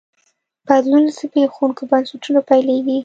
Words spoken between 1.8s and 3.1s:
بنسټونو پیلېږي.